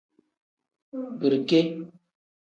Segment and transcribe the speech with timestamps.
[1.19, 1.59] Birike.